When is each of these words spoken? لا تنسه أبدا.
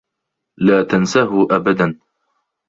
لا 0.57 0.83
تنسه 0.83 1.43
أبدا. 1.51 1.99